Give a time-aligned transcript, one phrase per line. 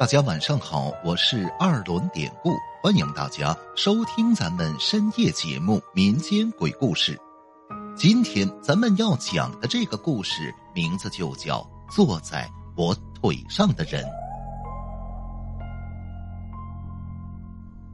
[0.00, 7.14] 大家晚上好，我是二轮典故，欢迎大家收听咱们深夜节目《民间鬼故事》。
[7.94, 11.60] 今天咱们要讲的这个故事名字就叫
[11.94, 14.02] 《坐在我腿上的人》。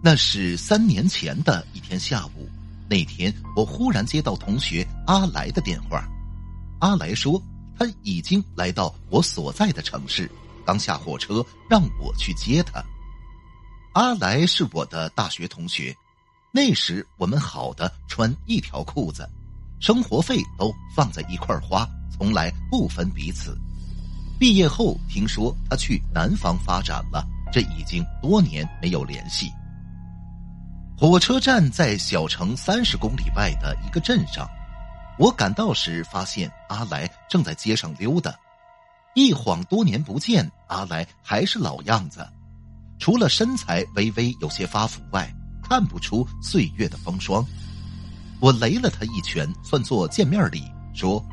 [0.00, 2.48] 那是三年前的一天下午，
[2.88, 6.08] 那天我忽然接到同学阿来的电话，
[6.78, 7.42] 阿来说
[7.76, 10.30] 他已经来到我所在的城市。
[10.66, 12.84] 刚下火车，让我去接他。
[13.92, 15.96] 阿来是我的大学同学，
[16.52, 19.26] 那时我们好的穿一条裤子，
[19.80, 23.56] 生活费都放在一块花，从来不分彼此。
[24.38, 29.50] 毕业后听说他去南方发展了，这已经多年没有联系。
[30.98, 34.46] 火车站在小城三十公里外的一个镇上，
[35.18, 38.34] 我赶到时发现阿来正在街上溜达。
[39.16, 42.20] 一晃多年不见，阿来还是老样子，
[42.98, 45.26] 除了身材微微有些发福外，
[45.64, 47.42] 看不出岁月的风霜。
[48.40, 50.62] 我雷了他一拳，算作见面礼，
[50.94, 51.24] 说：“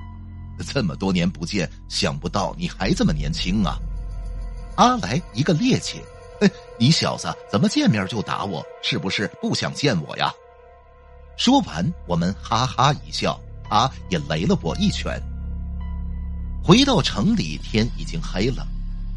[0.65, 3.77] 这么多年不见，想不到你还这么年轻啊！”
[4.77, 5.97] 阿来一个趔趄
[6.79, 8.65] ：“你小子怎么见面就打我？
[8.81, 10.31] 是不是不想见我呀？”
[11.35, 13.37] 说完，我们哈哈一笑，
[13.69, 15.21] 他也雷了我一拳。
[16.65, 18.65] 回到城里，天已经黑了。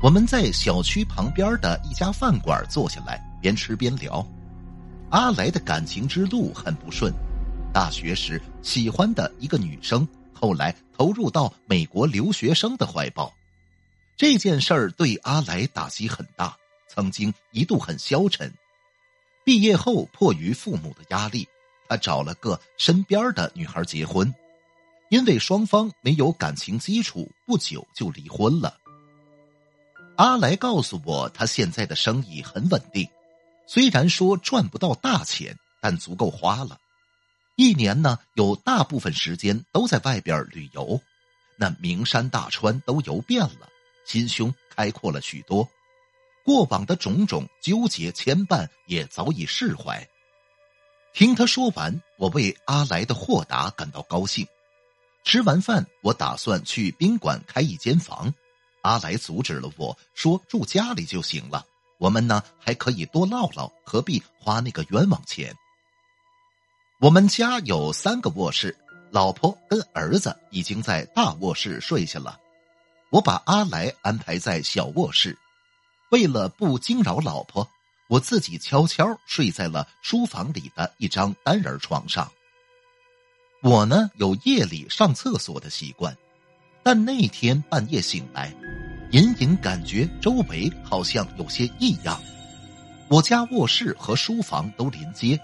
[0.03, 4.27] 我们在小区旁边的一家饭馆坐下来，边吃边聊。
[5.11, 7.15] 阿来的感情之路很不顺，
[7.73, 13.33] 大学时喜欢的一个女生，后来投入到美国留学生的怀抱。
[14.17, 16.57] 这件事儿对阿来打击很大，
[16.89, 18.53] 曾经一度很消沉。
[19.45, 21.47] 毕业后，迫于父母的压力，
[21.89, 24.35] 他找了个身边的女孩结婚。
[25.09, 28.77] 因为双方没有感情基础，不久就离婚了。
[30.17, 33.09] 阿来告诉我，他现在的生意很稳定，
[33.67, 36.79] 虽然说赚不到大钱，但足够花了。
[37.55, 41.01] 一年呢，有大部分时间都在外边旅游，
[41.57, 43.69] 那名山大川都游遍了，
[44.05, 45.69] 心胸开阔了许多。
[46.45, 50.07] 过往的种种纠结牵绊也早已释怀。
[51.13, 54.47] 听他说完，我为阿来的豁达感到高兴。
[55.27, 58.33] 吃完饭，我打算去宾馆开一间房，
[58.83, 61.67] 阿来阻止了我说住家里就行了，
[61.99, 65.53] 我们呢还可以多唠唠，何必花那个冤枉钱？
[67.01, 68.79] 我们家有三个卧室，
[69.11, 72.39] 老婆跟儿子已经在大卧室睡下了，
[73.11, 75.37] 我把阿来安排在小卧室，
[76.13, 77.69] 为了不惊扰老婆，
[78.07, 82.31] 我自己悄悄睡在了书房里的一张单人床上。
[83.67, 86.17] 我呢有夜里上厕所的习惯，
[86.85, 88.55] 但那天半夜醒来，
[89.11, 92.23] 隐隐感觉周围好像有些异样。
[93.09, 95.37] 我家卧室和书房都临街，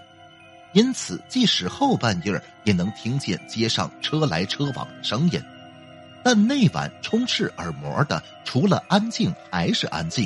[0.71, 5.43] 因此即使后半夜也能听见街上车来车往的声音。
[6.23, 10.25] 但那晚充斥耳膜的，除了安静还是安静。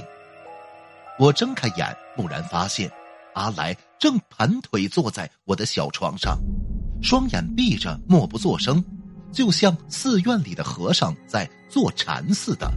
[1.17, 2.91] 我睁开眼，蓦然发现，
[3.33, 6.37] 阿来正盘腿坐在我的小床上。
[7.01, 8.83] 双眼闭着，默不作声，
[9.31, 12.71] 就像寺院里的和尚在坐禅似的。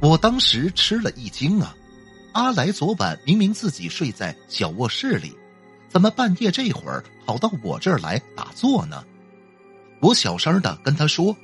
[0.00, 1.74] 我当时吃了一惊啊！
[2.32, 5.32] 阿来昨晚明明自己睡在小卧室里，
[5.88, 9.04] 怎么半夜这会儿跑到我这儿来打坐呢？
[10.00, 11.36] 我小声的跟他说：“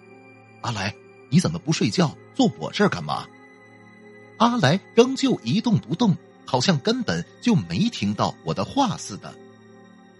[0.62, 0.94] 阿来，
[1.30, 3.26] 你怎么不睡觉，坐我这儿干嘛？”
[4.38, 9.32] 阿来仍旧一动不动，好像根本就没听到我的话似的。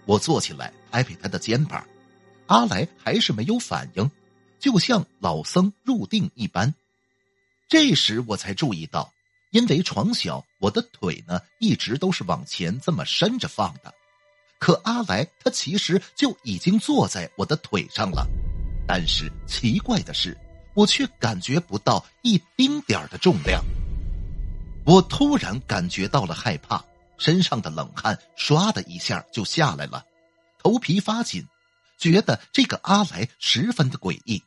[0.05, 1.85] 我坐起来拍拍他的肩膀，
[2.47, 4.09] 阿来还是没有反应，
[4.59, 6.73] 就像老僧入定一般。
[7.67, 9.13] 这时我才注意到，
[9.51, 13.93] 因为床小，我的腿呢一直都是往前这么伸着放的。
[14.57, 18.27] 可阿来他其实就已经坐在我的腿上了，
[18.87, 20.37] 但是奇怪的是，
[20.73, 23.63] 我却感觉不到一丁点的重量。
[24.85, 26.83] 我突然感觉到了害怕。
[27.21, 30.05] 身上的冷汗唰的一下就下来了，
[30.61, 31.47] 头皮发紧，
[31.97, 34.43] 觉得这个阿来十分的诡异。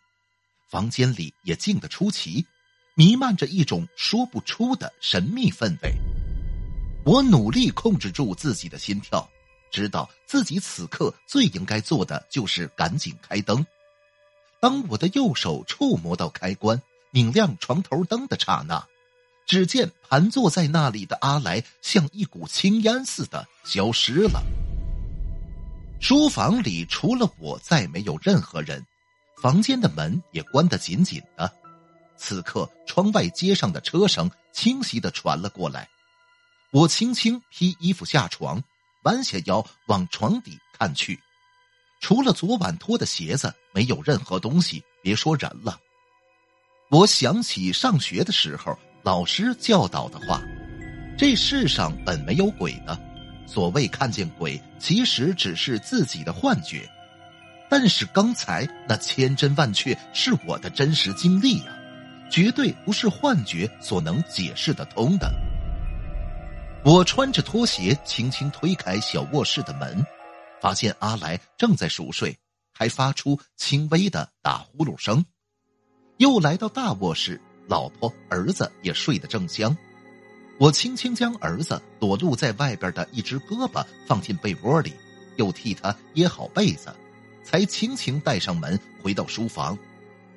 [0.71, 2.47] 房间里也静得出奇，
[2.95, 5.95] 弥漫着一种说不出的神秘氛围。
[7.05, 9.29] 我努力控制住自己的心跳，
[9.71, 13.67] 知道自己此刻最应该做的就是赶紧开灯。
[14.61, 16.81] 当我的右手触摸到开关，
[17.11, 18.87] 拧亮床头灯的刹那。
[19.45, 24.41] 只见盘坐在那里的阿来像一股青烟似的消失了。
[26.03, 28.85] 书房里除了我，再没有任何人，
[29.41, 31.49] 房间的门也关得紧紧的。
[32.17, 35.89] 此刻，窗外街上的车声清晰的传了过来。
[36.73, 38.61] 我轻轻披衣服下床，
[39.05, 41.21] 弯下腰往床底看去，
[42.01, 44.83] 除了昨晚脱的鞋子，没有任何东西。
[45.03, 45.79] 别说人了。
[46.91, 50.43] 我想起上学的时候老师教导的话：
[51.17, 53.01] 这世上本没有鬼的，
[53.53, 56.89] 所谓看见鬼，其实只是自己的幻觉。
[57.69, 61.79] 但是刚才那千真万确是我的真实经历呀。
[62.31, 65.31] 绝对不是幻觉所能解释得通的。
[66.83, 70.03] 我穿着拖鞋，轻轻推开小卧室的门，
[70.59, 72.35] 发现阿来正在熟睡，
[72.73, 75.23] 还发出轻微的打呼噜声。
[76.17, 77.39] 又来到大卧室，
[77.69, 79.77] 老婆儿子也睡得正香。
[80.63, 84.95] 我轻轻将儿子裸露在外边的一只胳膊放进被窝里，
[85.35, 86.95] 又替他掖好被子，
[87.43, 89.77] 才轻轻带上门回到书房。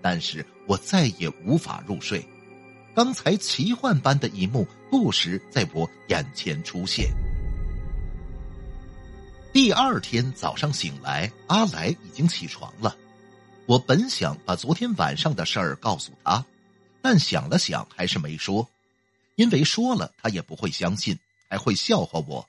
[0.01, 2.27] 但是我再也无法入睡，
[2.95, 7.07] 刚才奇幻般的一幕不时在我眼前出现。
[9.53, 12.97] 第二天早上醒来，阿来已经起床了。
[13.67, 16.43] 我本想把昨天晚上的事儿告诉他，
[16.99, 18.67] 但想了想还是没说，
[19.35, 22.47] 因为说了他也不会相信，还会笑话我。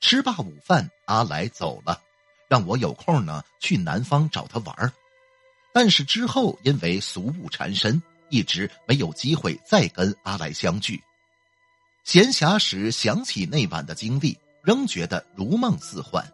[0.00, 2.02] 吃罢午饭，阿来走了，
[2.48, 4.92] 让我有空呢去南方找他玩。
[5.72, 11.02] 但是之后因为俗务缠身，一直没有机会再跟阿来相聚。
[12.04, 16.30] 闲暇时想起那晚的经历，仍觉得如梦似幻，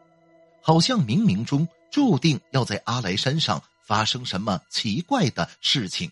[0.61, 6.11] 好像冥冥中注定要在阿来山上发生什么奇怪的事情。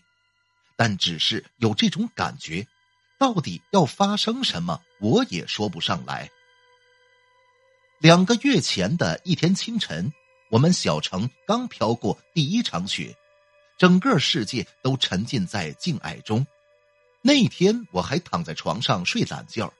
[0.77, 2.65] 但只是有这种感觉，
[3.19, 6.29] 到底要发生什么，我也说不上来。
[7.99, 10.11] 两个月前的一天清晨。
[10.51, 13.15] 我们小城刚飘过第一场雪，
[13.77, 16.43] 整个世界都沉浸在静爱中。
[17.21, 19.71] 那天我还躺在床上睡懒觉，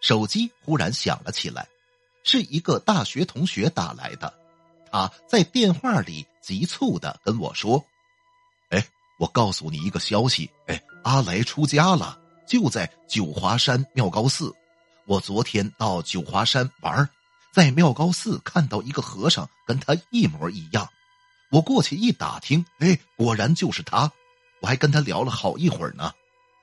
[0.00, 1.68] 手机忽然响了起来，
[2.24, 4.34] 是一个大学同学打来的。
[4.90, 7.84] 他在电话里急促的跟我说
[8.70, 8.84] ：“哎，
[9.20, 14.54] 我告诉你一个消息，哎，阿来出家了，就在九华山妙高寺。
[15.06, 17.08] 我昨天到九华山玩。”
[17.52, 20.86] 在妙高寺看到一个和尚，跟他一模一样。
[21.50, 24.12] 我过去一打听，哎，果然就是他。
[24.60, 26.12] 我还跟他聊了好一会儿呢。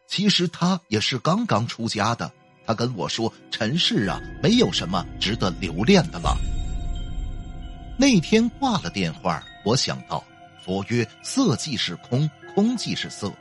[0.07, 2.31] 其实他也是刚刚出家的。
[2.67, 6.37] 他跟我说：“尘世啊，没有什么值得留恋的了。”
[7.97, 10.23] 那天挂了电话，我想到
[10.63, 13.33] 佛曰：“色即是空，空即是色。”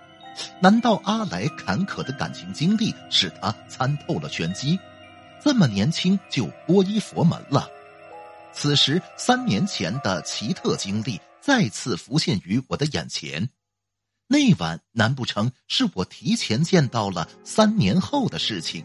[0.60, 4.78] 难道阿来坎坷的感情经历使他参透了玄机？
[5.44, 7.68] 这么年轻就皈依佛门了，
[8.52, 13.48] 此时三年前的奇特经历再次浮现于我的眼前。
[14.28, 18.84] 那晚难不成是我提前见到了三年后的事情？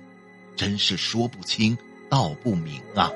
[0.56, 1.78] 真是说不清
[2.10, 3.12] 道不明啊！